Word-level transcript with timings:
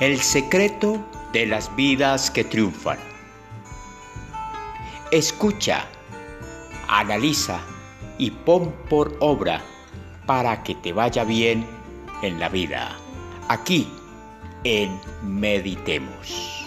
El 0.00 0.20
secreto 0.20 1.04
de 1.32 1.46
las 1.46 1.74
vidas 1.74 2.30
que 2.30 2.44
triunfan. 2.44 2.98
Escucha, 5.10 5.86
analiza 6.86 7.60
y 8.16 8.30
pon 8.30 8.72
por 8.88 9.16
obra 9.18 9.60
para 10.24 10.62
que 10.62 10.76
te 10.76 10.92
vaya 10.92 11.24
bien 11.24 11.66
en 12.22 12.38
la 12.38 12.48
vida. 12.48 12.96
Aquí 13.48 13.88
en 14.62 15.00
Meditemos. 15.24 16.57